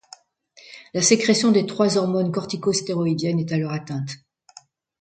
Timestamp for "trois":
1.67-1.99